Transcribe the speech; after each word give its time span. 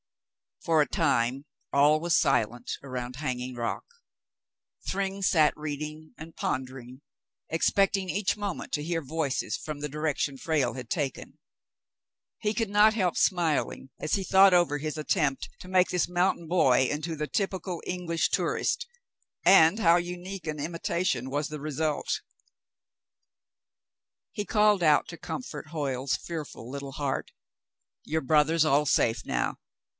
For 0.63 0.79
a 0.81 0.87
time 0.87 1.45
all 1.73 1.99
was 1.99 2.15
silent 2.19 2.71
around 2.83 3.15
Hanging 3.17 3.55
Rock. 3.55 3.83
Thryng 4.87 5.23
sat 5.23 5.55
reading 5.57 6.13
and 6.17 6.35
pondering, 6.35 7.01
expecting 7.49 8.09
each 8.09 8.37
moment 8.37 8.71
to 8.73 8.83
hear 8.83 9.01
voices 9.01 9.57
from 9.57 9.79
the 9.79 9.89
direction 9.89 10.37
Frale 10.37 10.73
had 10.73 10.89
taken. 10.89 11.37
He 12.39 12.53
could 12.53 12.69
not 12.69 12.95
help 12.95 13.15
smiling 13.15 13.89
as 13.99 14.13
he 14.13 14.23
thought 14.23 14.55
over 14.55 14.79
his 14.79 14.97
attempt 14.97 15.49
to 15.61 15.67
make 15.67 15.89
this 15.89 16.07
mountain 16.07 16.47
boy 16.47 16.87
into 16.87 17.15
the 17.15 17.27
typical 17.27 17.81
English 17.85 18.29
tourist, 18.29 18.87
and 19.43 19.79
how 19.79 19.97
unique 19.97 20.45
an 20.47 20.59
imitation 20.59 21.29
was 21.29 21.47
the 21.49 21.59
result. 21.61 22.21
David 24.35 24.41
aids 24.47 24.51
Frale 24.51 24.77
to 24.77 24.77
Escape 24.77 24.81
63 24.81 24.81
He 24.81 24.81
called 24.81 24.83
out 24.83 25.07
to 25.09 25.17
comfort 25.17 25.67
Hoyle's 25.69 26.15
fearful 26.17 26.69
little 26.69 26.93
heart: 26.93 27.31
"Your 28.03 28.21
brother's 28.21 28.65
all 28.65 28.85
safe 28.87 29.25
now. 29.25 29.57